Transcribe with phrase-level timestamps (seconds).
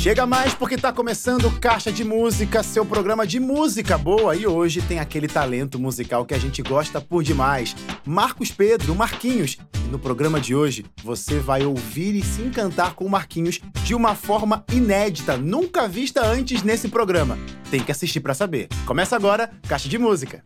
[0.00, 4.34] Chega mais porque tá começando Caixa de Música, seu programa de música boa.
[4.34, 7.76] E hoje tem aquele talento musical que a gente gosta por demais.
[8.02, 9.58] Marcos Pedro, Marquinhos.
[9.84, 13.94] E no programa de hoje, você vai ouvir e se encantar com o Marquinhos de
[13.94, 17.38] uma forma inédita, nunca vista antes nesse programa.
[17.70, 18.68] Tem que assistir para saber.
[18.86, 20.42] Começa agora, Caixa de Música.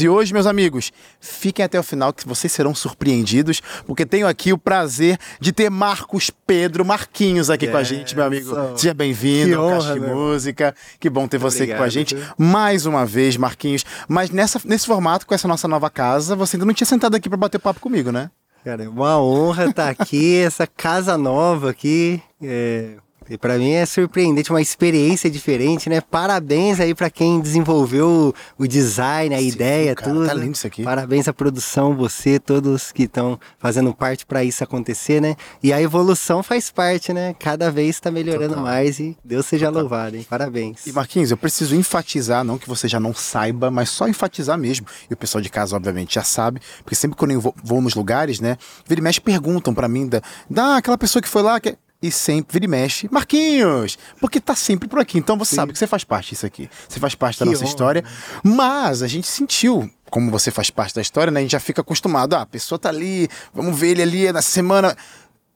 [0.00, 0.90] E hoje, meus amigos,
[1.20, 5.68] fiquem até o final que vocês serão surpreendidos, porque tenho aqui o prazer de ter
[5.68, 8.56] Marcos Pedro Marquinhos aqui com a gente, meu amigo.
[8.74, 10.74] Seja bem-vindo ao Caixa de Música.
[10.98, 13.84] Que bom ter você Obrigado, aqui com a gente mais uma vez, Marquinhos.
[14.08, 17.28] Mas nessa, nesse formato, com essa nossa nova casa, você ainda não tinha sentado aqui
[17.28, 18.30] para bater papo comigo, né?
[18.64, 22.22] Cara, é uma honra estar aqui, essa casa nova aqui.
[22.42, 22.96] É
[23.32, 26.02] e para mim é surpreendente, uma experiência diferente, né?
[26.02, 30.26] Parabéns aí para quem desenvolveu o design, a Sim, ideia, cara, tudo.
[30.26, 30.82] Tá lindo isso aqui.
[30.82, 35.34] Parabéns à produção, você, todos que estão fazendo parte para isso acontecer, né?
[35.62, 37.34] E a evolução faz parte, né?
[37.38, 38.64] Cada vez está melhorando Total.
[38.64, 39.80] mais e Deus seja Total.
[39.80, 40.26] louvado, hein?
[40.28, 40.86] Parabéns.
[40.86, 44.86] E Marquinhos, eu preciso enfatizar, não que você já não saiba, mas só enfatizar mesmo.
[45.10, 47.94] E o pessoal de casa, obviamente, já sabe, porque sempre quando eu vou, vou nos
[47.94, 48.58] lugares, né?
[48.86, 52.10] Vira e mexe perguntam para mim da, da aquela pessoa que foi lá, que e
[52.10, 53.08] sempre vira e mexe.
[53.10, 53.96] Marquinhos!
[54.20, 55.18] Porque tá sempre por aqui.
[55.18, 55.56] Então você Sim.
[55.56, 56.68] sabe que você faz parte disso aqui.
[56.88, 57.70] Você faz parte da que nossa honra.
[57.70, 58.04] história.
[58.42, 61.40] Mas a gente sentiu, como você faz parte da história, né?
[61.40, 62.34] A gente já fica acostumado.
[62.34, 64.96] Ah, a pessoa tá ali, vamos ver ele ali na semana.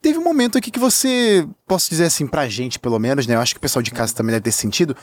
[0.01, 3.35] Teve um momento aqui que você, posso dizer assim, pra gente pelo menos, né?
[3.35, 4.95] Eu acho que o pessoal de casa também deve ter sentido.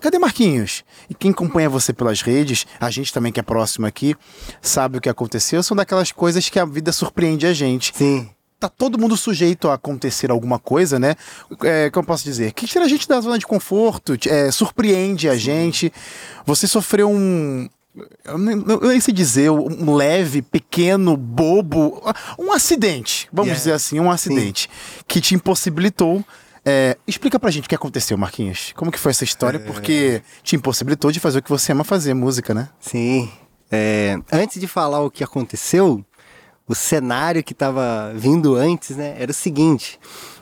[0.00, 0.82] Cadê Marquinhos?
[1.08, 4.16] E quem acompanha você pelas redes, a gente também que é próximo aqui,
[4.62, 5.62] sabe o que aconteceu.
[5.62, 7.92] São daquelas coisas que a vida surpreende a gente.
[7.94, 8.30] Sim
[8.60, 11.16] tá todo mundo sujeito a acontecer alguma coisa, né?
[11.64, 12.52] É, eu posso dizer?
[12.52, 15.90] Que tira a gente da zona de conforto, é, surpreende a gente.
[16.44, 17.68] Você sofreu um.
[18.24, 22.00] Eu nem, eu nem sei dizer, um leve, pequeno, bobo,
[22.38, 23.58] um acidente, vamos yeah.
[23.58, 25.04] dizer assim, um acidente Sim.
[25.08, 26.24] que te impossibilitou
[26.64, 28.72] é, explica pra gente o que aconteceu, Marquinhos.
[28.76, 29.56] Como que foi essa história?
[29.56, 29.60] É...
[29.60, 32.68] Porque te impossibilitou de fazer o que você ama fazer, música, né?
[32.78, 33.30] Sim.
[33.72, 36.04] É, antes de falar o que aconteceu,
[36.70, 39.98] o cenário que estava vindo antes, né, era o seguinte.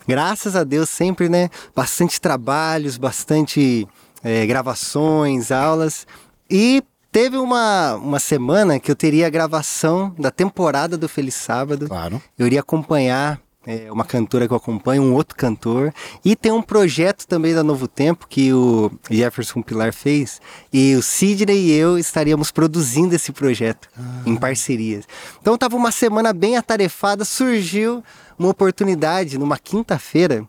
[0.07, 3.89] Graças a Deus sempre, né, bastante trabalhos, bastante
[4.23, 6.07] é, gravações, aulas
[6.51, 11.89] e teve uma, uma semana que eu teria a gravação da temporada do Feliz Sábado.
[11.89, 12.21] Claro.
[12.39, 15.93] Eu iria acompanhar é uma cantora que eu acompanho, um outro cantor.
[16.25, 20.41] E tem um projeto também da Novo Tempo que o Jefferson Pilar fez.
[20.73, 24.23] E o Sidney e eu estaríamos produzindo esse projeto ah.
[24.25, 25.07] em parcerias.
[25.41, 28.03] Então estava uma semana bem atarefada, surgiu
[28.39, 30.49] uma oportunidade numa quinta-feira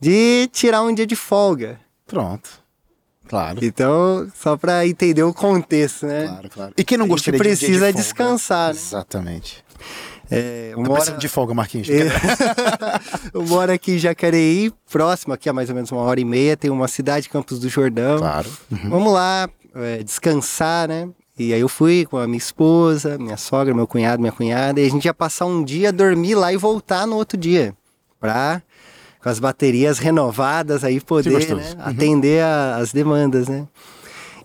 [0.00, 1.80] de tirar um dia de folga.
[2.06, 2.64] Pronto.
[3.28, 3.58] Claro.
[3.60, 6.28] Então, só para entender o contexto, né?
[6.28, 6.74] Claro, claro.
[6.76, 8.80] E quem não gostaria de precisa de, de folga, descansar, né?
[8.80, 9.64] Exatamente.
[10.30, 11.18] É, eu moro...
[11.18, 11.88] de folga, Marquinhos.
[11.88, 12.08] É.
[13.32, 16.56] eu moro aqui em Jacareí, próximo aqui a mais ou menos uma hora e meia,
[16.56, 18.18] tem uma cidade, Campos do Jordão.
[18.18, 18.50] Claro.
[18.70, 18.90] Uhum.
[18.90, 21.08] Vamos lá, é, descansar, né?
[21.38, 24.86] E aí eu fui com a minha esposa, minha sogra, meu cunhado, minha cunhada, e
[24.86, 27.74] a gente ia passar um dia, dormir lá e voltar no outro dia.
[28.18, 28.62] Pra,
[29.22, 31.82] com as baterias renovadas, aí poder né, uhum.
[31.84, 33.66] atender a, as demandas, né?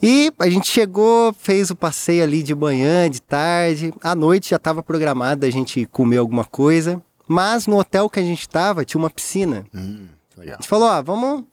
[0.02, 3.94] E a gente chegou, fez o passeio ali de manhã, de tarde.
[4.02, 7.02] À noite já estava programado a gente comer alguma coisa.
[7.28, 9.64] Mas no hotel que a gente estava tinha uma piscina.
[9.74, 10.08] Hum,
[10.38, 11.44] a gente falou, ah, vamos.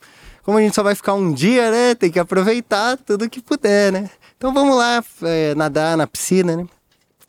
[0.43, 1.95] Como a gente só vai ficar um dia, né?
[1.95, 4.09] Tem que aproveitar tudo que puder, né?
[4.39, 6.67] Então vamos lá é, nadar na piscina, né?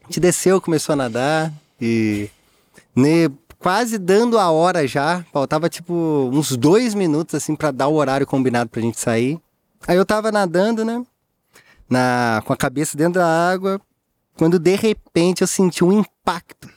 [0.03, 1.51] A gente desceu, começou a nadar
[1.81, 2.29] e
[2.95, 5.25] né, quase dando a hora já.
[5.33, 5.93] Faltava tipo
[6.33, 9.37] uns dois minutos assim para dar o horário combinado pra gente sair.
[9.87, 11.03] Aí eu tava nadando, né?
[11.89, 13.81] Na, com a cabeça dentro da água,
[14.37, 16.69] quando de repente eu senti um impacto.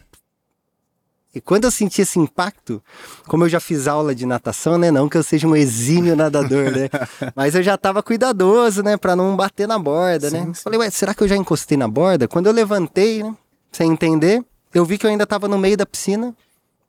[1.35, 2.83] E quando eu senti esse impacto,
[3.27, 4.91] como eu já fiz aula de natação, né?
[4.91, 6.91] Não que eu seja um exímio nadador, né?
[7.35, 8.99] Mas eu já tava cuidadoso, né?
[8.99, 10.41] Pra não bater na borda, né?
[10.41, 10.55] sim, né?
[10.55, 10.63] Sim.
[10.63, 12.29] Falei, ué, será que eu já encostei na borda?
[12.29, 13.35] Quando eu levantei, né?
[13.71, 16.35] Sem entender, eu vi que eu ainda tava no meio da piscina.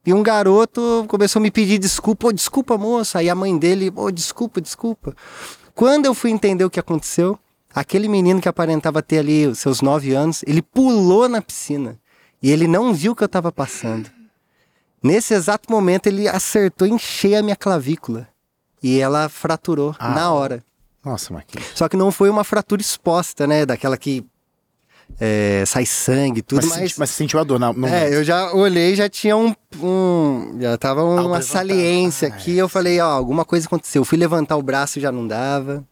[0.05, 2.27] E um garoto começou a me pedir desculpa.
[2.27, 3.19] Oh, desculpa, moça.
[3.19, 5.15] Aí a mãe dele, oh, desculpa, desculpa.
[5.75, 7.37] Quando eu fui entender o que aconteceu,
[7.73, 11.99] aquele menino que aparentava ter ali os seus nove anos, ele pulou na piscina
[12.41, 14.09] e ele não viu o que eu estava passando.
[15.01, 18.27] Nesse exato momento, ele acertou em cheio a minha clavícula
[18.81, 20.09] e ela fraturou ah.
[20.09, 20.63] na hora.
[21.03, 21.67] Nossa, Marquinhos.
[21.75, 23.65] Só que não foi uma fratura exposta, né?
[23.65, 24.25] Daquela que
[25.19, 26.79] é, sai sangue tudo, mas...
[26.79, 27.73] Mas, mas você sentiu a dor, não?
[27.87, 29.53] É, eu já olhei já tinha um...
[29.81, 34.01] um já tava uma saliência ah, aqui, é, eu falei, ó, alguma coisa aconteceu.
[34.01, 35.83] Eu fui levantar o braço já não dava.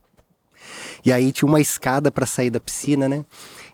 [1.06, 3.26] E aí tinha uma escada para sair da piscina, né?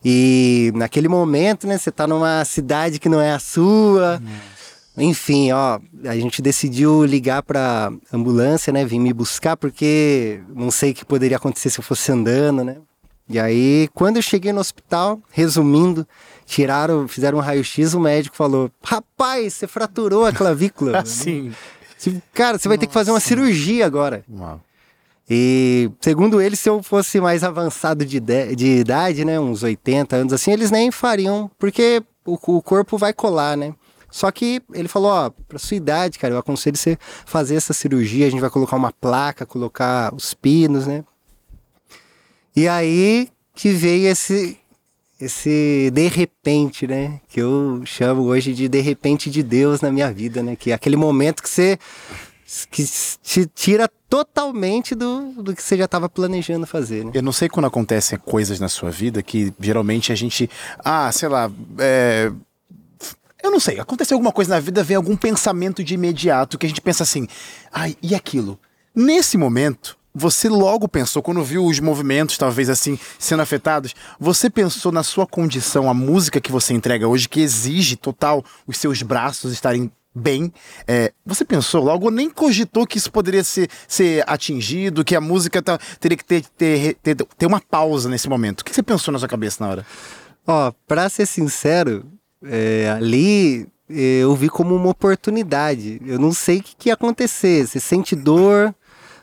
[0.04, 4.22] E naquele momento, né, você tá numa cidade que não é a sua...
[5.00, 8.84] Enfim, ó, a gente decidiu ligar pra ambulância, né?
[8.84, 12.78] Vim me buscar porque não sei o que poderia acontecer se eu fosse andando, né?
[13.30, 16.08] E aí, quando eu cheguei no hospital, resumindo,
[16.46, 21.00] tiraram, fizeram um raio-x, o médico falou: Rapaz, você fraturou a clavícula.
[21.02, 21.52] Assim.
[22.00, 23.28] Tipo, Cara, você vai ter que fazer uma Nossa.
[23.28, 24.24] cirurgia agora.
[24.32, 24.62] Uau.
[25.30, 30.32] E segundo ele, se eu fosse mais avançado de, de idade, né, uns 80 anos
[30.32, 33.74] assim, eles nem fariam, porque o, o corpo vai colar, né?
[34.10, 38.26] Só que ele falou, ó, pra sua idade, cara, eu aconselho você fazer essa cirurgia,
[38.26, 41.04] a gente vai colocar uma placa, colocar os pinos, né?
[42.57, 44.57] E aí que veio esse
[45.21, 50.12] esse de repente, né, que eu chamo hoje de de repente de Deus na minha
[50.12, 51.77] vida, né, que é aquele momento que você
[52.71, 52.83] que
[53.21, 57.12] te tira totalmente do, do que você já estava planejando fazer, né?
[57.13, 60.50] Eu não sei quando acontecem coisas na sua vida que geralmente a gente.
[60.80, 61.51] Ah, sei lá.
[61.77, 62.31] é,
[63.44, 66.69] Eu não sei, aconteceu alguma coisa na vida, vem algum pensamento de imediato que a
[66.69, 67.27] gente pensa assim,
[67.71, 68.59] ai, e aquilo?
[68.95, 74.92] Nesse momento, você logo pensou, quando viu os movimentos, talvez assim, sendo afetados, você pensou
[74.92, 79.54] na sua condição, a música que você entrega hoje, que exige total os seus braços
[79.54, 80.52] estarem bem.
[80.88, 85.62] é, você pensou logo, nem cogitou que isso poderia ser, ser atingido, que a música
[85.62, 88.62] tá- teria que ter, ter, ter, ter uma pausa nesse momento.
[88.62, 89.86] O que você pensou na sua cabeça na hora?
[90.48, 92.04] Ó, pra ser sincero,
[92.44, 96.02] é, ali eu vi como uma oportunidade.
[96.06, 97.68] Eu não sei o que, que ia acontecer.
[97.68, 98.74] Você sente dor,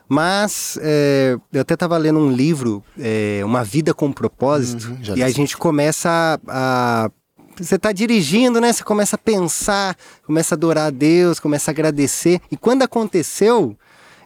[0.08, 5.22] mas é, eu até estava lendo um livro, é, Uma Vida com Propósito, Uhum, e
[5.22, 6.10] a gente começa
[6.48, 7.06] a.
[7.06, 7.10] a-
[7.56, 8.72] você tá dirigindo, né?
[8.72, 9.96] Você começa a pensar,
[10.26, 12.40] começa a adorar a Deus, começa a agradecer.
[12.50, 13.76] E quando aconteceu,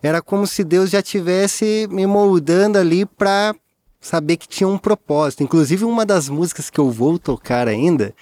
[0.02, 3.54] era como se Deus já tivesse me moldando ali para
[4.00, 5.42] saber que tinha um propósito.
[5.42, 8.14] Inclusive, uma das músicas que eu vou tocar ainda,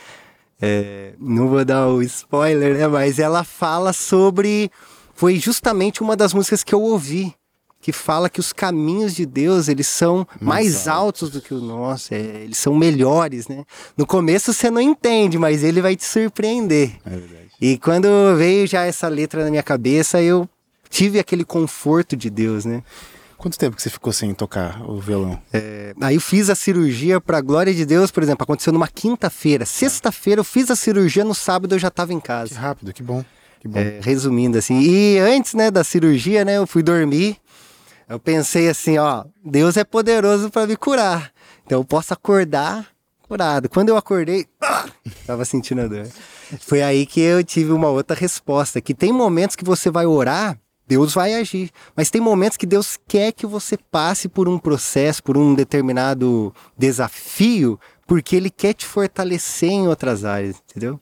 [0.60, 2.88] é, não vou dar o spoiler, né?
[2.88, 4.70] Mas ela fala sobre.
[5.14, 7.32] Foi justamente uma das músicas que eu ouvi.
[7.86, 11.60] Que fala que os caminhos de Deus, eles são mais, Mais altos do que o
[11.60, 13.64] nosso, é, eles são melhores, né?
[13.96, 16.96] No começo você não entende, mas ele vai te surpreender.
[17.06, 17.46] É verdade.
[17.60, 20.48] E quando veio já essa letra na minha cabeça, eu
[20.90, 22.82] tive aquele conforto de Deus, né?
[23.38, 25.40] Quanto tempo que você ficou sem tocar o violão?
[25.52, 29.64] É, aí eu fiz a cirurgia pra glória de Deus, por exemplo, aconteceu numa quinta-feira.
[29.64, 32.58] Sexta-feira eu fiz a cirurgia, no sábado eu já tava em Que casa.
[32.58, 33.24] rápido, que bom.
[33.60, 33.78] Que bom.
[33.78, 34.80] É, resumindo assim.
[34.80, 37.36] E antes, né, da cirurgia, né, eu fui dormir.
[38.08, 41.32] Eu pensei assim, ó, Deus é poderoso pra me curar.
[41.64, 42.86] Então eu posso acordar
[43.28, 43.68] curado.
[43.68, 44.46] Quando eu acordei,
[45.26, 46.06] tava sentindo a dor.
[46.60, 50.56] Foi aí que eu tive uma outra resposta, que tem momentos que você vai orar,
[50.86, 55.20] Deus vai agir, mas tem momentos que Deus quer que você passe por um processo,
[55.20, 61.00] por um determinado desafio, porque ele quer te fortalecer em outras áreas, entendeu?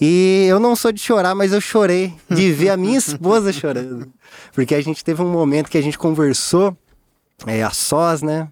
[0.00, 4.12] E eu não sou de chorar, mas eu chorei de ver a minha esposa chorando.
[4.52, 6.76] Porque a gente teve um momento que a gente conversou
[7.46, 8.48] é, a sós, né?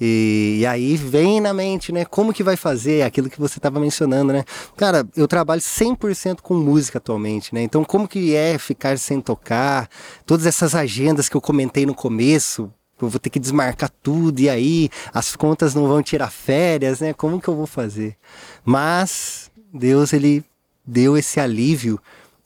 [0.00, 2.04] E, e aí vem na mente, né?
[2.04, 4.44] Como que vai fazer aquilo que você estava mencionando, né?
[4.76, 7.62] Cara, eu trabalho 100% com música atualmente, né?
[7.62, 9.88] Então, como que é ficar sem tocar?
[10.24, 14.48] Todas essas agendas que eu comentei no começo, eu vou ter que desmarcar tudo, e
[14.48, 17.12] aí as contas não vão tirar férias, né?
[17.12, 18.16] Como que eu vou fazer?
[18.64, 20.44] Mas Deus, ele
[20.88, 22.00] deu esse alívio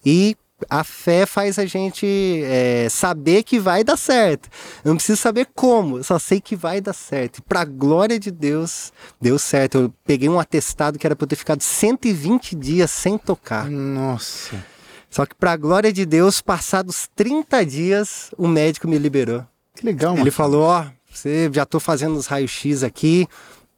[0.05, 0.37] e
[0.69, 2.07] a fé faz a gente
[2.45, 4.49] é, saber que vai dar certo.
[4.85, 7.39] Eu não preciso saber como, eu só sei que vai dar certo.
[7.39, 9.79] E pra glória de Deus, deu certo.
[9.79, 13.69] Eu peguei um atestado que era pra eu ter ficado 120 dias sem tocar.
[13.69, 14.65] Nossa.
[15.11, 19.45] Só que pra glória de Deus, passados 30 dias, o médico me liberou.
[19.75, 20.23] Que legal, mano.
[20.23, 23.27] Ele falou: Ó, você já tô fazendo os raios-x aqui,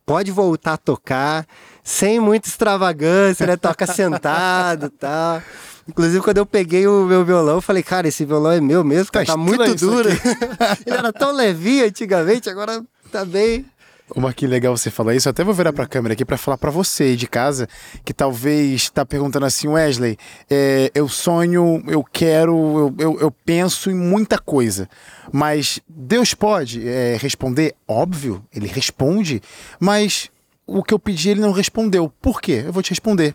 [0.07, 1.47] pode voltar a tocar,
[1.85, 3.57] sem muita extravagância, né?
[3.57, 5.43] Toca sentado e tal.
[5.87, 9.13] Inclusive, quando eu peguei o meu violão, eu falei, cara, esse violão é meu mesmo,
[9.13, 10.09] cara, Tá tá muito duro.
[10.87, 13.67] Ele era tão levinho antigamente, agora tá bem.
[14.15, 15.29] Ô, Marquinhos, legal você falar isso.
[15.29, 17.69] Eu até vou virar pra câmera aqui pra falar pra você aí de casa,
[18.05, 20.17] que talvez tá perguntando assim, Wesley,
[20.49, 24.89] é, eu sonho, eu quero, eu, eu, eu penso em muita coisa.
[25.33, 27.75] Mas Deus pode é, responder?
[27.89, 29.43] Óbvio, ele responde,
[29.81, 30.31] mas
[30.67, 32.13] o que eu pedi ele não respondeu.
[32.21, 32.63] Por quê?
[32.67, 33.35] Eu vou te responder.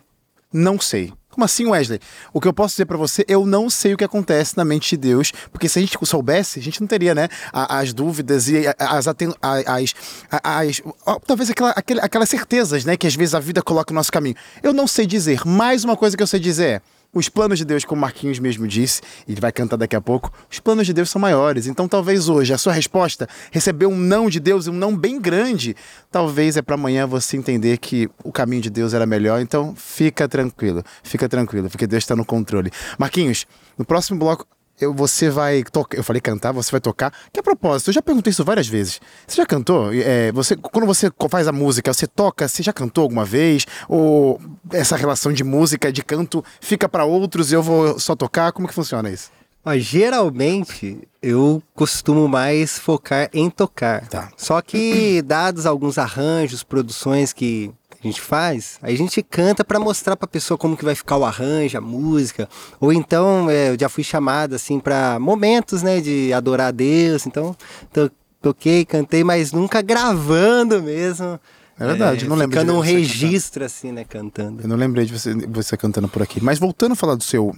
[0.52, 1.12] Não sei.
[1.30, 2.00] Como assim, Wesley?
[2.32, 4.90] O que eu posso dizer pra você, eu não sei o que acontece na mente
[4.90, 8.66] de Deus, porque se a gente soubesse, a gente não teria, né, as dúvidas e
[8.66, 9.94] as, as,
[10.42, 11.70] as- ó, talvez aquela,
[12.02, 14.34] aquelas certezas, né, que às vezes a vida coloca no nosso caminho.
[14.60, 15.46] Eu não sei dizer.
[15.46, 16.80] Mais uma coisa que eu sei dizer é,
[17.12, 20.32] os planos de Deus, como Marquinhos mesmo disse, e ele vai cantar daqui a pouco,
[20.50, 21.66] os planos de Deus são maiores.
[21.66, 25.74] Então, talvez hoje a sua resposta receber um não de Deus, um não bem grande,
[26.10, 29.40] talvez é para amanhã você entender que o caminho de Deus era melhor.
[29.40, 32.70] Então, fica tranquilo, fica tranquilo, porque Deus está no controle.
[32.98, 34.46] Marquinhos, no próximo bloco
[34.80, 35.98] eu, você vai tocar.
[35.98, 37.12] Eu falei cantar, você vai tocar.
[37.32, 39.00] Que a propósito, eu já perguntei isso várias vezes.
[39.26, 39.92] Você já cantou?
[39.92, 43.66] É, você, quando você faz a música, você toca, você já cantou alguma vez?
[43.88, 44.40] Ou
[44.72, 48.52] essa relação de música, de canto, fica para outros e eu vou só tocar?
[48.52, 49.30] Como que funciona isso?
[49.62, 54.08] Mas, geralmente, eu costumo mais focar em tocar.
[54.08, 54.30] Tá.
[54.34, 57.70] Só que, dados alguns arranjos, produções que
[58.02, 60.94] a gente faz, aí a gente canta para mostrar para a pessoa como que vai
[60.94, 62.48] ficar o arranjo, a música.
[62.80, 67.26] Ou então, é, eu já fui chamado assim para momentos, né, de adorar a Deus.
[67.26, 67.54] Então,
[67.92, 71.38] to toquei, cantei, mas nunca gravando mesmo.
[71.80, 74.62] É verdade, é, não lembro Ficando de um você registro assim, né, cantando.
[74.62, 76.38] Eu não lembrei de você, você cantando por aqui.
[76.38, 77.56] Mas voltando a falar do seu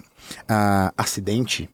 [0.49, 1.69] ah, acidente,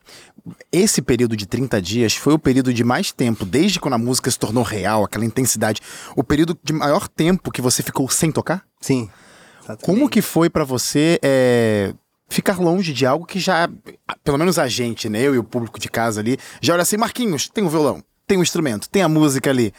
[0.72, 4.30] esse período de 30 dias foi o período de mais tempo, desde quando a música
[4.30, 5.82] se tornou real, aquela intensidade,
[6.16, 8.64] o período de maior tempo que você ficou sem tocar?
[8.80, 9.10] Sim.
[9.82, 11.92] Como que foi pra você é,
[12.30, 13.68] ficar longe de algo que já,
[14.24, 16.96] pelo menos a gente, né, eu e o público de casa ali, já olha assim,
[16.96, 19.70] Marquinhos, tem o violão, tem o instrumento, tem a música ali.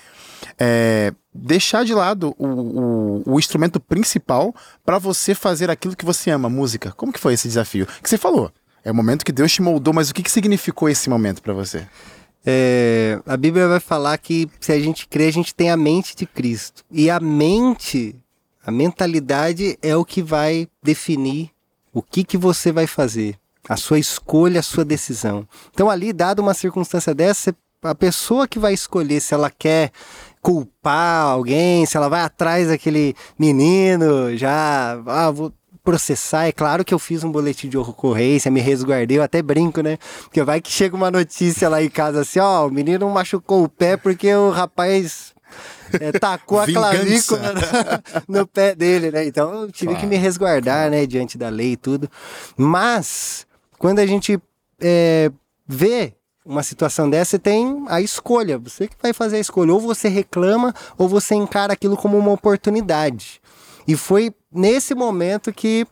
[0.59, 4.53] É, deixar de lado o, o, o instrumento principal
[4.86, 6.91] pra você fazer aquilo que você ama, música.
[6.91, 7.88] Como que foi esse desafio?
[8.01, 8.51] Que você falou,
[8.83, 11.53] é o momento que Deus te moldou, mas o que, que significou esse momento pra
[11.53, 11.88] você?
[12.45, 16.15] É, a Bíblia vai falar que se a gente crê, a gente tem a mente
[16.15, 16.83] de Cristo.
[16.89, 18.15] E a mente,
[18.65, 21.51] a mentalidade é o que vai definir
[21.93, 23.36] o que, que você vai fazer.
[23.67, 25.48] A sua escolha, a sua decisão.
[25.71, 29.91] Então, ali, dada uma circunstância dessa, a pessoa que vai escolher se ela quer
[30.41, 35.53] culpar alguém, se ela vai atrás daquele menino, já, ah, vou
[35.84, 36.48] processar.
[36.48, 39.98] É claro que eu fiz um boletim de ocorrência, me resguardei, eu até brinco, né?
[40.24, 43.69] Porque vai que chega uma notícia lá em casa assim, ó, o menino machucou o
[43.69, 45.34] pé porque o rapaz
[46.00, 47.53] é, tacou a clavícula
[48.27, 49.25] no, no, pé dele, né?
[49.25, 50.00] Então eu tive claro.
[50.01, 52.10] que me resguardar, né, diante da lei e tudo.
[52.55, 54.39] Mas quando a gente
[54.79, 55.31] é,
[55.67, 56.13] vê
[56.49, 58.57] uma situação dessa, você tem a escolha.
[58.57, 59.71] Você que vai fazer a escolha.
[59.71, 63.39] Ou você reclama, ou você encara aquilo como uma oportunidade.
[63.87, 65.85] E foi nesse momento que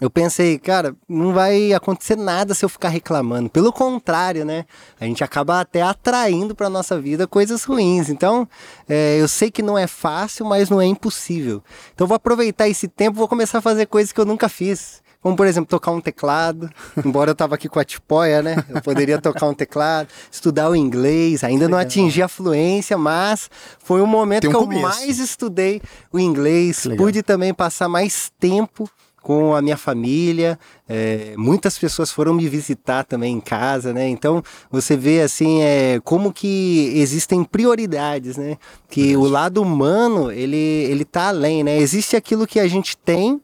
[0.00, 3.48] eu pensei, cara, não vai acontecer nada se eu ficar reclamando.
[3.48, 4.64] Pelo contrário, né?
[5.00, 8.08] A gente acaba até atraindo para nossa vida coisas ruins.
[8.08, 8.46] Então,
[8.88, 11.62] é, eu sei que não é fácil, mas não é impossível.
[11.94, 15.02] Então, vou aproveitar esse tempo, vou começar a fazer coisas que eu nunca fiz.
[15.20, 16.70] Como, por exemplo, tocar um teclado.
[17.04, 18.64] Embora eu tava aqui com a tipóia, né?
[18.68, 21.42] Eu poderia tocar um teclado, estudar o inglês.
[21.42, 24.80] Ainda não atingi a fluência, mas foi o momento um que começo.
[24.80, 25.82] eu mais estudei
[26.12, 26.86] o inglês.
[26.96, 28.88] Pude também passar mais tempo
[29.20, 30.58] com a minha família.
[30.88, 34.08] É, muitas pessoas foram me visitar também em casa, né?
[34.08, 38.56] Então você vê assim é, como que existem prioridades, né?
[38.88, 41.76] Que o lado humano ele ele tá além, né?
[41.76, 43.42] Existe aquilo que a gente tem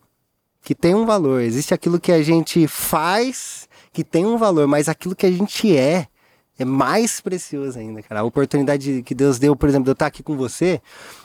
[0.65, 1.43] que tem um valor.
[1.43, 5.77] Existe aquilo que a gente faz que tem um valor, mas aquilo que a gente
[5.77, 6.09] é
[6.57, 8.21] é mais precioso ainda, cara.
[8.21, 10.81] A oportunidade que Deus deu, por exemplo, de eu estar aqui com você,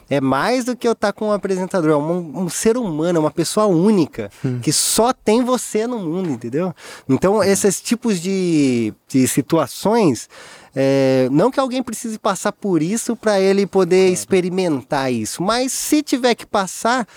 [0.09, 1.91] é mais do que eu estar com um apresentador.
[1.91, 4.59] É um, um ser humano, é uma pessoa única, hum.
[4.59, 6.73] que só tem você no mundo, entendeu?
[7.07, 7.43] Então, hum.
[7.43, 10.27] esses tipos de, de situações,
[10.75, 16.01] é, não que alguém precise passar por isso para ele poder experimentar isso, mas se
[16.01, 17.07] tiver que passar,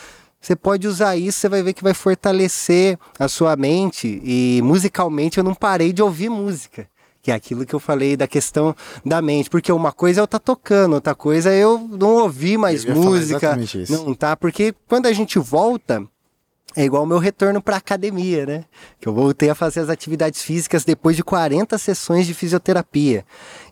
[0.42, 4.20] você pode usar isso, você vai ver que vai fortalecer a sua mente.
[4.24, 6.88] E musicalmente eu não parei de ouvir música.
[7.22, 8.74] Que é aquilo que eu falei da questão
[9.06, 9.48] da mente.
[9.48, 12.84] Porque uma coisa é eu estar tá tocando, outra coisa é eu não ouvir mais
[12.84, 13.56] música.
[13.88, 14.36] Não tá?
[14.36, 16.04] Porque quando a gente volta,
[16.74, 18.64] é igual o meu retorno para academia, né?
[19.00, 23.24] Que eu voltei a fazer as atividades físicas depois de 40 sessões de fisioterapia.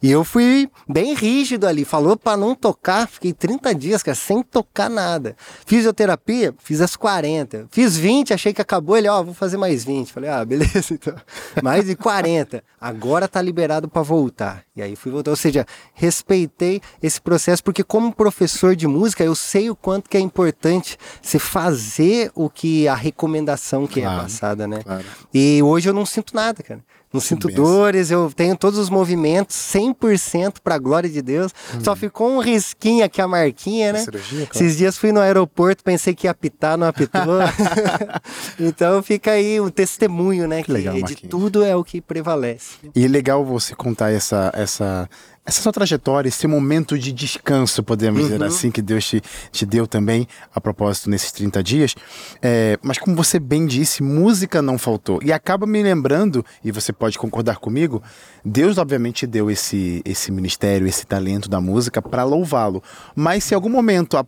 [0.02, 4.42] E eu fui bem rígido ali, falou para não tocar, fiquei 30 dias, cara, sem
[4.42, 5.36] tocar nada.
[5.66, 7.68] Fisioterapia, fiz as 40.
[7.70, 10.12] Fiz 20, achei que acabou, ele, ó, oh, vou fazer mais 20.
[10.12, 11.14] Falei, ah, beleza, então.
[11.62, 12.62] Mais de 40.
[12.80, 14.62] Agora tá liberado para voltar.
[14.74, 19.34] E aí fui voltar, ou seja, respeitei esse processo porque como professor de música, eu
[19.34, 24.18] sei o quanto que é importante você fazer o que a recomendação que é claro,
[24.18, 24.82] é passada, né?
[24.82, 25.04] Claro.
[25.32, 26.80] E hoje eu não sinto nada, cara.
[27.12, 27.64] Não sinto benção.
[27.64, 31.52] dores, eu tenho todos os movimentos 100% para a glória de Deus.
[31.74, 31.80] Hum.
[31.82, 33.98] Só ficou um risquinho aqui a marquinha, né?
[33.98, 34.64] Cirurgia, claro.
[34.64, 37.40] Esses dias fui no aeroporto, pensei que ia apitar, não apitou.
[38.60, 40.62] então fica aí o testemunho, né?
[40.62, 42.76] Que, legal, que de tudo é o que prevalece.
[42.94, 45.10] E legal você contar essa essa
[45.50, 48.28] essa sua trajetória, esse momento de descanso, podemos uhum.
[48.28, 51.94] dizer assim, que Deus te, te deu também, a propósito, nesses 30 dias.
[52.40, 55.18] É, mas como você bem disse, música não faltou.
[55.24, 58.00] E acaba me lembrando, e você pode concordar comigo,
[58.44, 62.80] Deus obviamente deu esse, esse ministério, esse talento da música para louvá-lo.
[63.16, 64.24] Mas se em algum momento a,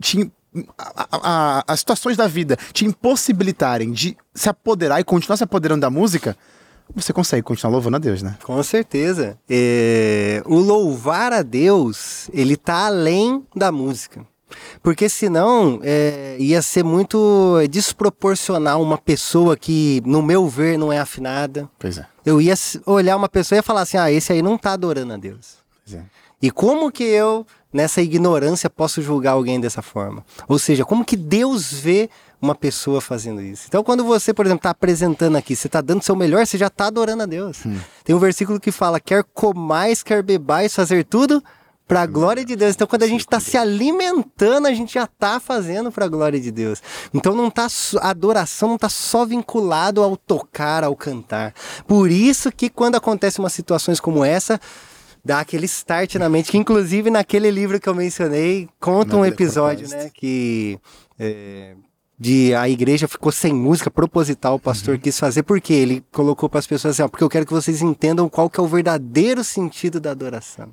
[0.00, 0.30] te,
[0.78, 5.80] a, a, as situações da vida te impossibilitarem de se apoderar e continuar se apoderando
[5.80, 6.36] da música,
[6.94, 8.36] você consegue continuar louvando a Deus, né?
[8.42, 9.38] Com certeza.
[9.48, 10.42] É...
[10.46, 14.26] O louvar a Deus, ele tá além da música.
[14.82, 20.98] Porque senão é, ia ser muito desproporcional uma pessoa que, no meu ver, não é
[20.98, 21.68] afinada.
[21.78, 22.06] Pois é.
[22.24, 22.54] Eu ia
[22.86, 25.56] olhar uma pessoa e falar assim: ah, esse aí não tá adorando a Deus.
[25.84, 26.04] Pois é.
[26.40, 30.24] E como que eu, nessa ignorância, posso julgar alguém dessa forma?
[30.46, 32.10] Ou seja, como que Deus vê
[32.44, 33.64] uma pessoa fazendo isso.
[33.68, 36.68] Então, quando você, por exemplo, está apresentando aqui, você está dando seu melhor, você já
[36.68, 37.64] está adorando a Deus.
[37.64, 37.78] Hum.
[38.04, 41.42] Tem um versículo que fala: quer comais, quer bebais, fazer tudo
[41.86, 42.74] para a glória de Deus.
[42.74, 46.40] Então, quando a gente está se alimentando, a gente já está fazendo para a glória
[46.40, 46.82] de Deus.
[47.12, 47.66] Então, não tá
[48.00, 51.54] a adoração não está só vinculado ao tocar, ao cantar.
[51.86, 54.58] Por isso que quando acontecem umas situações como essa,
[55.24, 59.88] dá aquele start na mente, que inclusive naquele livro que eu mencionei, conta um episódio,
[59.88, 60.78] né, que
[61.18, 61.74] é,
[62.18, 65.00] de a igreja ficou sem música proposital, o pastor uhum.
[65.00, 67.82] quis fazer porque ele colocou para as pessoas assim, ó, porque eu quero que vocês
[67.82, 70.72] entendam qual que é o verdadeiro sentido da adoração.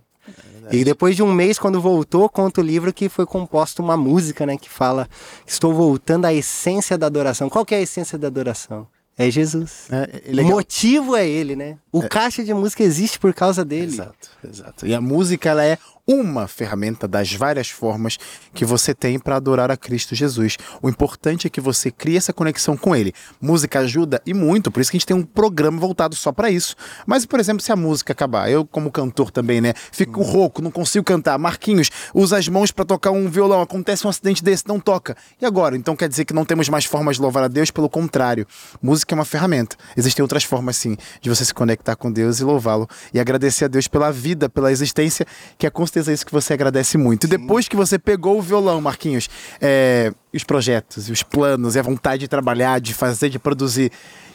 [0.67, 3.97] É e depois de um mês, quando voltou, conta o livro que foi composta uma
[3.97, 5.09] música, né, que fala:
[5.45, 7.49] Estou voltando à essência da adoração.
[7.49, 8.87] Qual que é a essência da adoração?
[9.17, 9.87] É Jesus.
[9.91, 11.77] É, é o motivo é ele, né?
[11.91, 12.07] O é.
[12.07, 13.93] caixa de música existe por causa dele.
[13.93, 14.87] Exato, exato.
[14.87, 15.77] E a música ela é
[16.13, 18.17] uma ferramenta das várias formas
[18.53, 20.57] que você tem para adorar a Cristo Jesus.
[20.81, 23.13] O importante é que você crie essa conexão com Ele.
[23.39, 26.49] Música ajuda e muito, por isso que a gente tem um programa voltado só para
[26.49, 26.75] isso.
[27.05, 30.71] Mas, por exemplo, se a música acabar, eu como cantor também, né, fico rouco, não
[30.71, 31.37] consigo cantar.
[31.37, 35.15] Marquinhos usa as mãos para tocar um violão, acontece um acidente desse, não toca.
[35.41, 35.75] E agora?
[35.77, 37.71] Então quer dizer que não temos mais formas de louvar a Deus?
[37.71, 38.45] Pelo contrário,
[38.81, 39.75] música é uma ferramenta.
[39.95, 43.67] Existem outras formas, sim, de você se conectar com Deus e louvá-lo e agradecer a
[43.67, 45.25] Deus pela vida, pela existência,
[45.57, 47.27] que é com certeza isso que você agradece muito.
[47.27, 47.33] Sim.
[47.33, 49.29] E depois que você pegou o violão, Marquinhos,
[49.61, 53.91] é, os projetos, os planos, a vontade de trabalhar, de fazer, de produzir.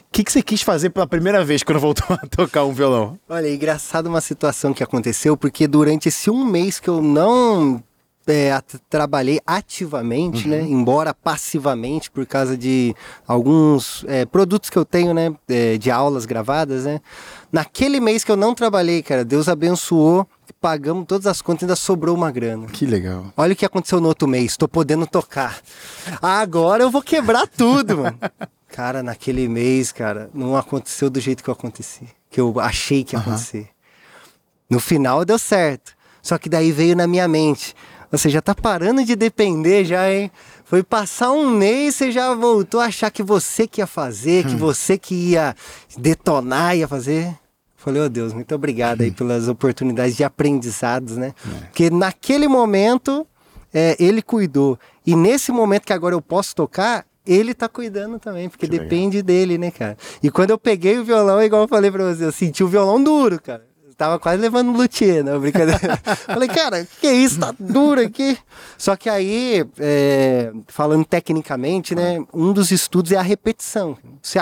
[0.09, 3.19] O que, que você quis fazer pela primeira vez quando voltou a tocar um violão?
[3.29, 7.83] Olha, é engraçado uma situação que aconteceu, porque durante esse um mês que eu não
[8.27, 8.51] é,
[8.89, 10.59] trabalhei ativamente, né?
[10.59, 10.65] uhum.
[10.65, 10.71] né?
[10.71, 12.95] Embora passivamente, por causa de
[13.27, 15.35] alguns é, produtos que eu tenho, né?
[15.49, 17.01] É, de aulas gravadas, né?
[17.53, 20.27] Naquele mês que eu não trabalhei, cara, Deus abençoou
[20.61, 22.67] pagamos todas as contas e ainda sobrou uma grana.
[22.67, 23.33] Que legal.
[23.37, 25.61] Olha o que aconteceu no outro mês, tô podendo tocar.
[26.21, 28.19] Agora eu vou quebrar tudo, mano.
[28.69, 33.15] Cara, naquele mês, cara, não aconteceu do jeito que eu aconteci, que eu achei que
[33.15, 33.69] ia acontecer.
[34.69, 35.95] No final deu certo.
[36.21, 37.75] Só que daí veio na minha mente,
[38.11, 40.31] você já tá parando de depender já, hein?
[40.65, 44.51] Foi passar um mês, você já voltou a achar que você que ia fazer, hum.
[44.51, 45.55] que você que ia
[45.97, 47.39] detonar, ia fazer.
[47.77, 51.35] Falei, oh Deus, muito obrigado aí pelas oportunidades de aprendizados, né?
[51.47, 51.67] É.
[51.67, 53.27] Porque naquele momento
[53.73, 54.79] é, ele cuidou.
[55.07, 59.19] E nesse momento que agora eu posso tocar, ele tá cuidando também, porque que depende
[59.19, 59.27] legal.
[59.27, 59.97] dele, né, cara?
[60.23, 63.03] E quando eu peguei o violão, igual eu falei pra você, eu senti o violão
[63.03, 63.67] duro, cara.
[63.85, 65.37] Eu tava quase levando luthier, né?
[65.39, 65.79] Brincadeira.
[66.27, 67.41] falei, cara, o que é isso?
[67.41, 68.39] Tá duro aqui.
[68.79, 72.25] Só que aí, é, falando tecnicamente, né?
[72.33, 73.99] Um dos estudos é a repetição.
[74.23, 74.39] Você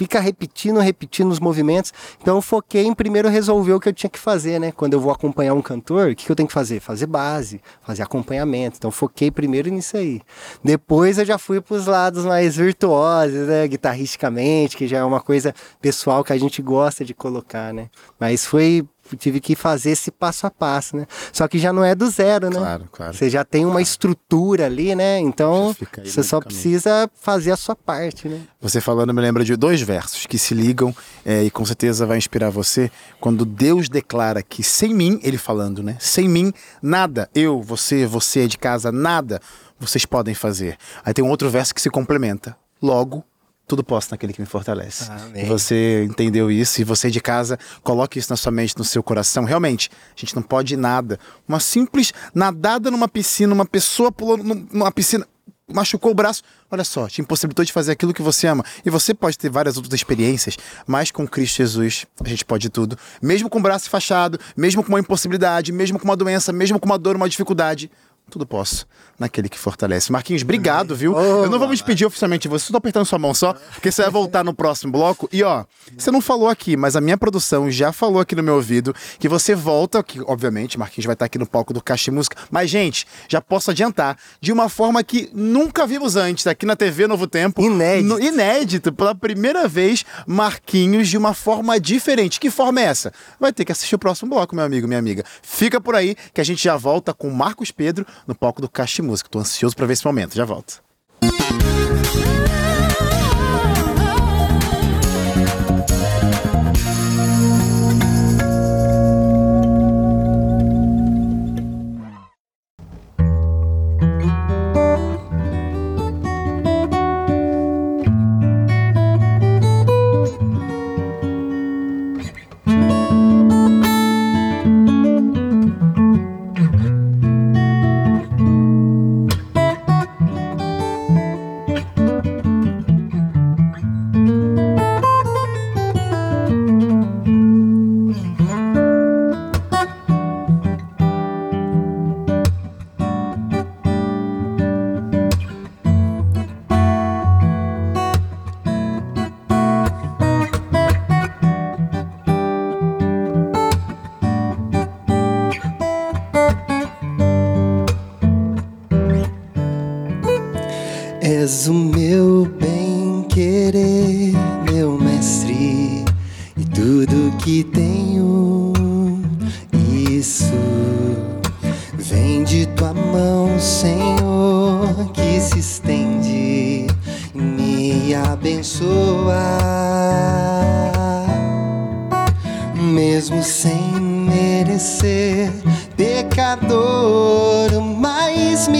[0.00, 1.92] fica repetindo, repetindo os movimentos.
[2.22, 4.72] Então eu foquei em primeiro resolver o que eu tinha que fazer, né?
[4.72, 6.80] Quando eu vou acompanhar um cantor, o que, eu tenho que fazer?
[6.80, 8.78] Fazer base, fazer acompanhamento.
[8.78, 10.22] Então foquei primeiro nisso aí.
[10.64, 13.68] Depois eu já fui para os lados mais virtuosos, né?
[13.68, 17.90] Guitarristicamente, que já é uma coisa pessoal que a gente gosta de colocar, né?
[18.18, 21.06] Mas foi tive que fazer esse passo a passo, né?
[21.32, 22.56] Só que já não é do zero, né?
[22.56, 23.14] Claro, claro.
[23.14, 23.82] Você já tem uma claro.
[23.82, 25.18] estrutura ali, né?
[25.18, 28.40] Então você só precisa fazer a sua parte, né?
[28.60, 30.94] Você falando me lembra de dois versos que se ligam
[31.24, 35.82] é, e com certeza vai inspirar você quando Deus declara que sem mim, ele falando,
[35.82, 35.96] né?
[36.00, 39.40] Sem mim nada, eu, você, você de casa, nada
[39.80, 40.76] vocês podem fazer.
[41.02, 42.54] Aí tem um outro verso que se complementa.
[42.82, 43.24] Logo,
[43.70, 45.08] tudo posso naquele que me fortalece.
[45.08, 45.44] Amém.
[45.44, 49.44] Você entendeu isso e você de casa, coloque isso na sua mente, no seu coração.
[49.44, 51.20] Realmente, a gente não pode nada.
[51.46, 55.24] Uma simples nadada numa piscina, uma pessoa pulando numa piscina,
[55.72, 58.64] machucou o braço, olha só, te impossibilitou de fazer aquilo que você ama.
[58.84, 62.98] E você pode ter várias outras experiências, mas com Cristo Jesus a gente pode tudo.
[63.22, 66.86] Mesmo com o braço fachado, mesmo com uma impossibilidade, mesmo com uma doença, mesmo com
[66.86, 67.88] uma dor, uma dificuldade,
[68.30, 68.86] tudo posso
[69.18, 70.10] naquele que fortalece.
[70.10, 71.14] Marquinhos, obrigado, viu?
[71.14, 73.90] Oh, eu não vou me despedir oficialmente de você, tô apertando sua mão só, porque
[73.92, 75.28] você vai voltar no próximo bloco.
[75.30, 75.64] E ó,
[75.98, 79.28] você não falou aqui, mas a minha produção já falou aqui no meu ouvido que
[79.28, 82.36] você volta, que obviamente Marquinhos vai estar aqui no palco do Caixa Música.
[82.50, 87.06] Mas, gente, já posso adiantar, de uma forma que nunca vimos antes, aqui na TV
[87.06, 87.60] Novo Tempo.
[87.60, 88.08] Inédito.
[88.08, 92.40] No- inédito, pela primeira vez, Marquinhos de uma forma diferente.
[92.40, 93.12] Que forma é essa?
[93.38, 95.24] Vai ter que assistir o próximo bloco, meu amigo, minha amiga.
[95.42, 99.02] Fica por aí que a gente já volta com Marcos Pedro no palco do Caixa
[99.02, 99.28] Música.
[99.30, 100.34] Tô ansioso pra ver esse momento.
[100.34, 100.82] Já volto.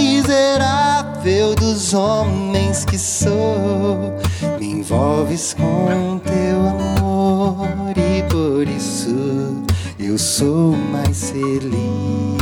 [0.01, 4.17] Miserável dos homens que sou,
[4.59, 9.63] me envolves com teu amor e por isso
[9.99, 12.41] eu sou mais feliz.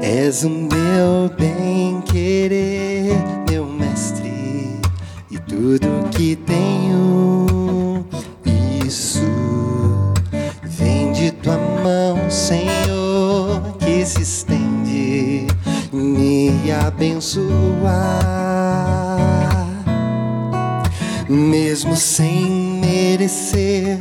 [0.00, 3.16] És o meu bem querer,
[3.48, 4.80] meu mestre,
[5.30, 7.29] e tudo que tenho,
[21.28, 23.98] Mesmo sem merecer,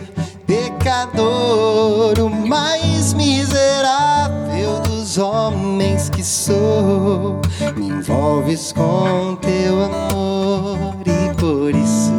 [0.48, 7.40] pecador, o mais miserável dos homens que sou,
[7.78, 12.12] me envolves com teu amor e por isso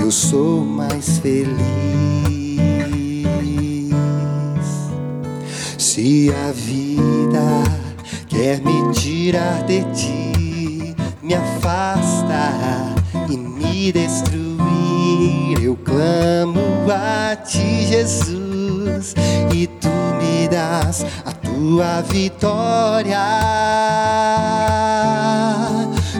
[0.00, 1.54] eu sou mais feliz.
[5.76, 7.64] Se a vida
[8.28, 10.33] quer me tirar de ti,
[11.24, 12.52] me afasta
[13.30, 16.60] e me destruir, eu clamo
[16.92, 19.14] a ti, Jesus,
[19.50, 23.18] e tu me das a tua vitória.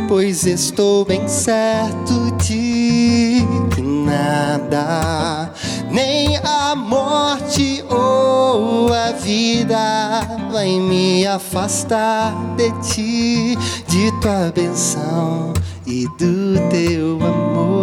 [0.09, 5.53] Pois estou bem certo de que nada,
[5.90, 15.53] nem a morte ou a vida vai me afastar de ti, de tua benção
[15.85, 17.74] e do teu amor.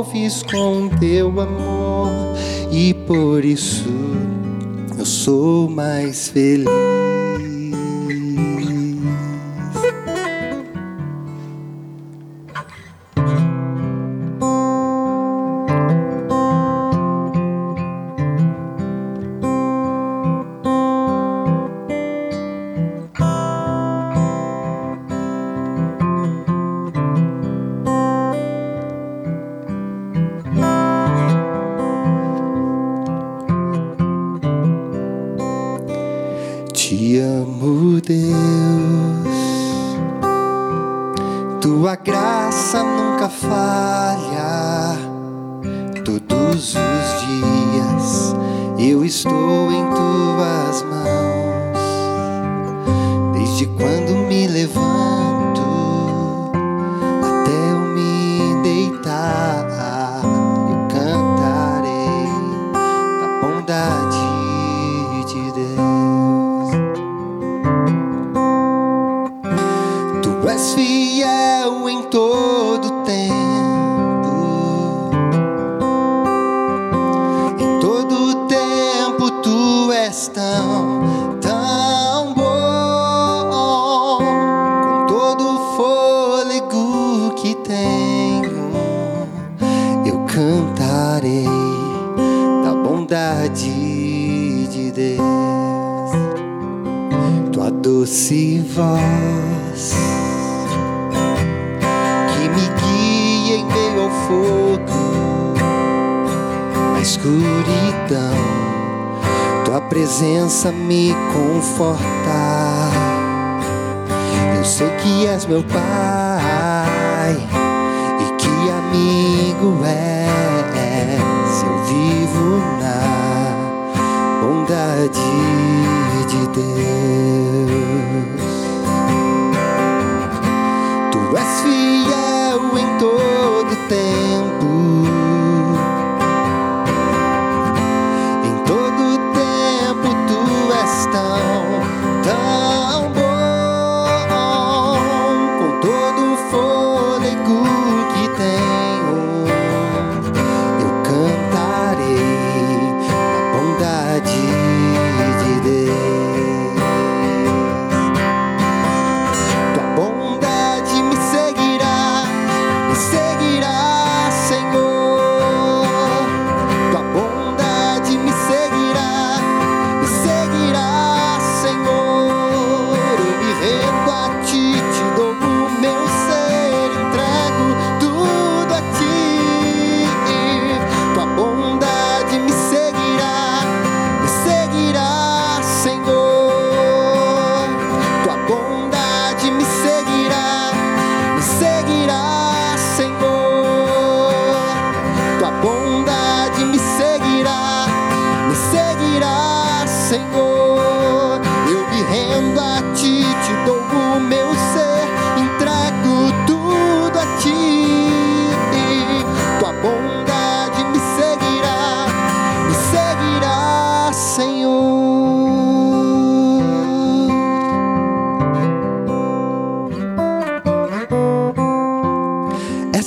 [0.00, 2.08] Envolves com teu amor
[2.72, 3.90] e por isso
[4.98, 7.09] eu sou mais feliz.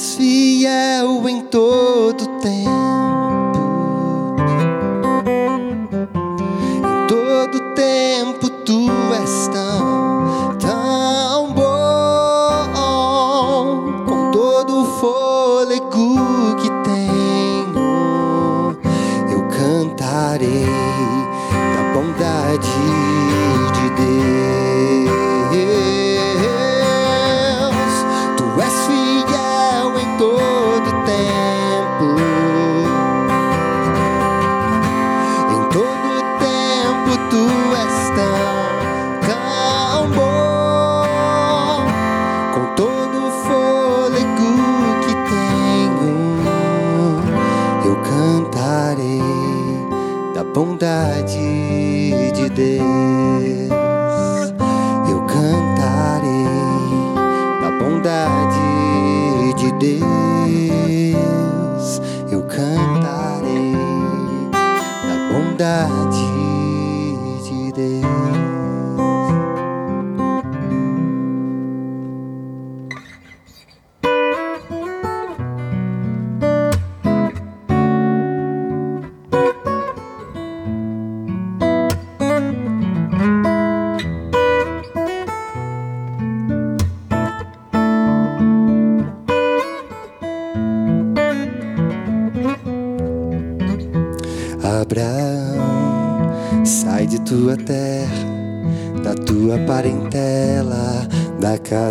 [0.04, 3.12] fiel é em todo tempo.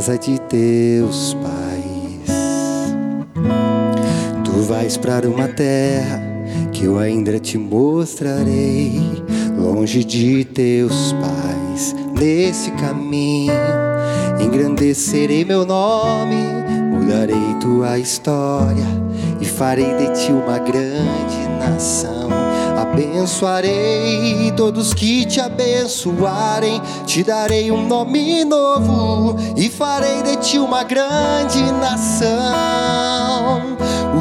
[0.02, 2.34] casa de teus pais.
[4.44, 6.20] Tu vais para uma terra
[6.72, 9.00] que eu ainda te mostrarei,
[9.56, 11.94] longe de teus pais.
[12.18, 13.54] Nesse caminho
[14.40, 16.34] engrandecerei meu nome,
[16.90, 18.88] mudarei tua história
[19.40, 22.11] e farei de ti uma grande nação.
[22.92, 30.84] Abençoarei todos que te abençoarem, te darei um nome novo e farei de ti uma
[30.84, 33.62] grande nação.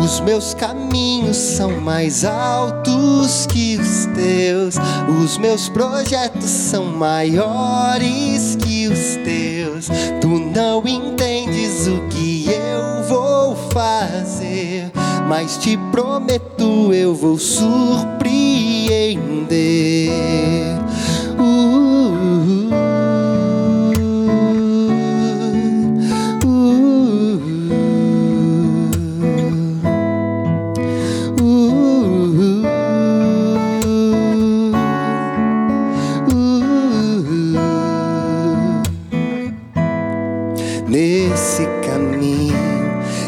[0.02, 4.76] Os meus caminhos são mais altos que os teus,
[5.22, 9.90] os meus projetos são maiores que os teus.
[10.22, 14.90] Tu não entendes o que eu vou fazer,
[15.28, 18.61] mas te prometo eu vou surpreender.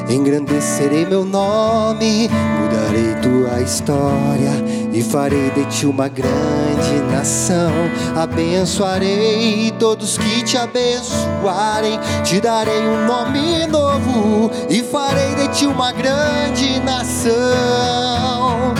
[0.09, 4.62] Engrandecerei meu nome, mudarei tua história
[5.03, 7.71] farei de ti uma grande nação.
[8.15, 15.91] Abençoarei todos que te abençoarem, te darei um nome novo e farei de ti uma
[15.91, 18.73] grande nação.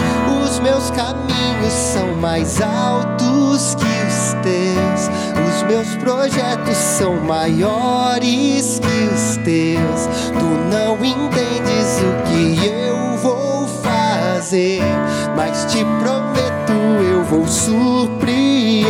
[0.43, 5.09] Os meus caminhos são mais altos que os teus,
[5.47, 10.07] os meus projetos são maiores que os teus.
[10.37, 14.81] Tu não entendes o que eu vou fazer,
[15.35, 16.73] mas te prometo
[17.11, 18.83] eu vou surpreender.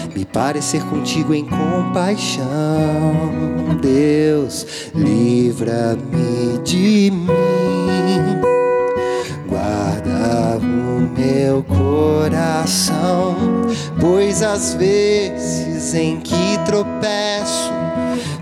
[0.15, 2.45] me parecer contigo em compaixão.
[3.81, 8.41] Deus, livra-me de mim.
[9.47, 13.35] Guarda o meu coração,
[13.99, 17.71] pois às vezes em que tropeço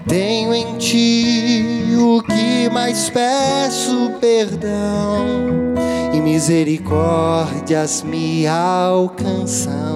[0.08, 5.24] tenho em ti o que mais peço perdão
[6.12, 9.89] e misericórdias me alcançam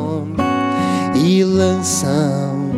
[1.24, 2.70] e lançam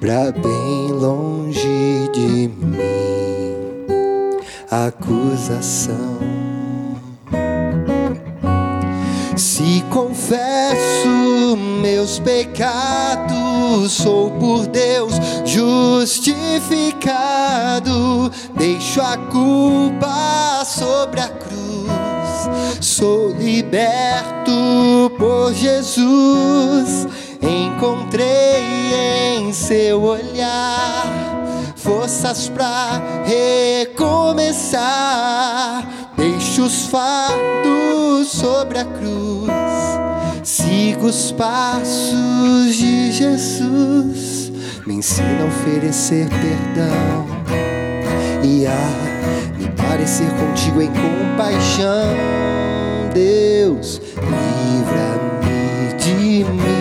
[0.00, 3.16] pra bem longe de mim
[4.70, 6.16] acusação.
[9.36, 15.12] Se confesso meus pecados, sou por Deus
[15.44, 16.72] justificado.
[18.56, 22.48] Deixo a culpa sobre a cruz,
[22.80, 27.06] sou liberto por Jesus.
[27.42, 28.62] Encontrei
[29.38, 31.26] em seu olhar
[31.86, 34.76] forças para recomeçar.
[36.16, 39.50] Deixo os fardos sobre a cruz,
[40.42, 44.50] sigo os passos de Jesus.
[44.86, 47.26] Me ensina a oferecer perdão
[48.42, 52.16] e a me parecer contigo em compaixão.
[53.12, 56.75] Deus, livra-me de mim.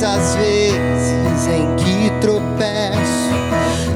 [0.00, 3.34] As vezes em que tropeço,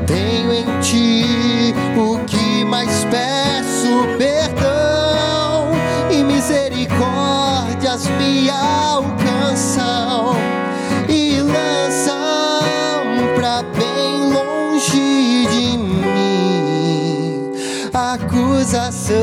[0.04, 5.70] tenho em ti o que mais peço: perdão
[6.10, 10.34] e misericórdias me alcançam
[11.08, 12.64] e lançam
[13.36, 17.52] pra bem longe de mim
[17.94, 19.22] acusação.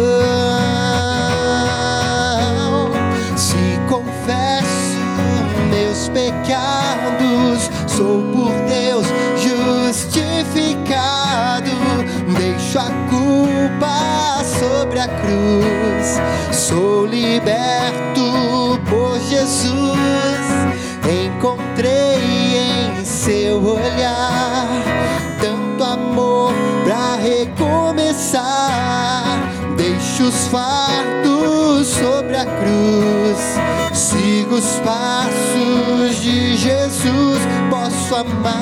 [8.00, 11.70] Sou por Deus justificado.
[12.38, 16.22] Deixo a culpa sobre a cruz,
[16.56, 18.09] sou liberto
[38.20, 38.59] Posso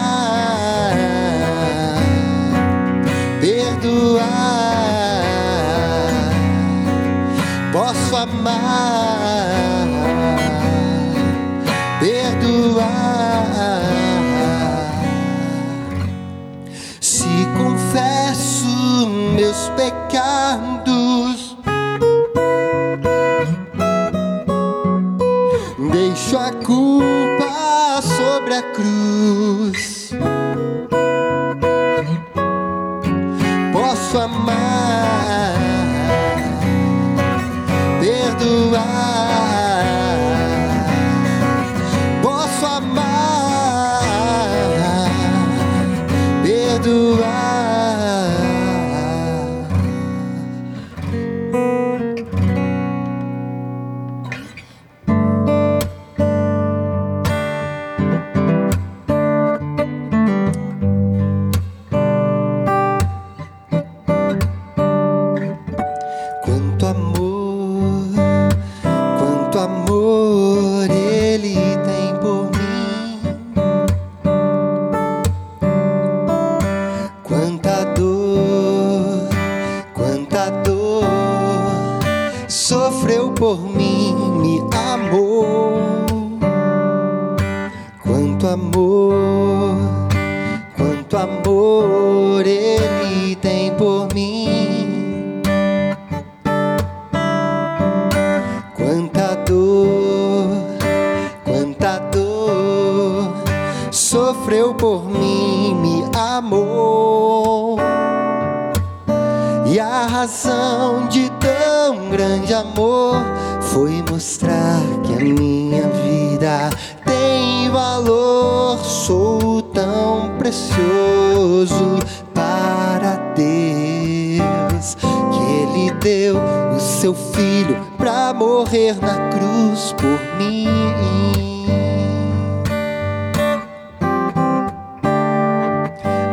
[120.97, 121.99] precioso
[122.33, 126.37] para Deus que Ele deu
[126.75, 130.67] o seu filho pra morrer na cruz por mim.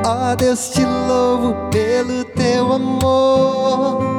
[0.06, 4.14] Ó Deus, te louvo pelo teu amor.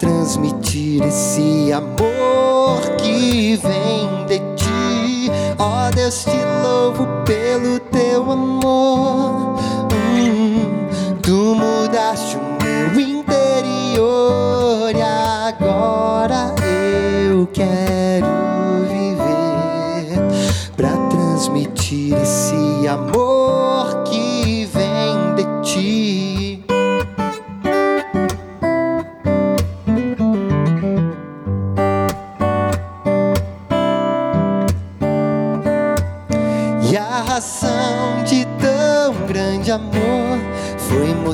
[0.00, 5.30] Transmitir esse amor que vem de ti.
[5.58, 9.58] Ó Deus, te louvo pelo teu amor.
[9.92, 10.88] Hum,
[11.22, 16.54] tu mudaste o meu interior e agora
[17.28, 17.89] eu quero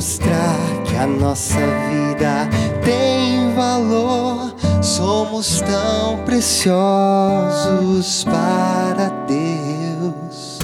[0.07, 1.59] mostrar que a nossa
[1.91, 2.49] vida
[2.85, 4.55] tem valor.
[4.81, 6.75] Somos tão preciosos
[8.23, 10.61] para Deus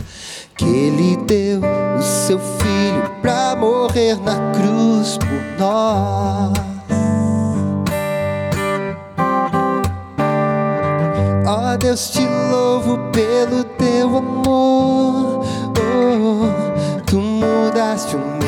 [0.57, 1.61] que Ele deu
[1.99, 6.53] o seu filho pra morrer na cruz por nós.
[11.49, 15.45] Ó Deus, te louvo pelo teu amor.
[15.77, 16.47] Oh,
[17.07, 18.42] tu mudaste o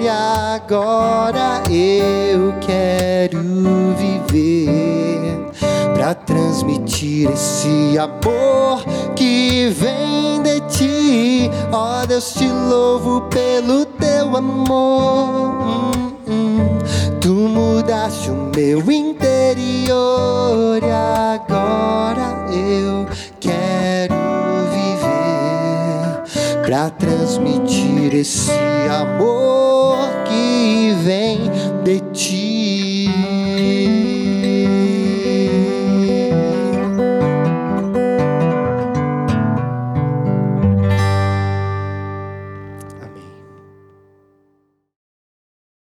[0.00, 3.38] e agora eu quero
[3.96, 5.50] viver
[5.94, 11.50] pra transmitir esse amor que vem de ti.
[11.72, 15.62] Ó Deus, te louvo pelo teu amor.
[15.62, 16.78] Hum, hum.
[17.20, 23.06] Tu mudaste o meu interior e agora eu
[26.66, 28.50] para transmitir esse
[28.90, 31.48] amor que vem
[31.84, 32.35] de ti.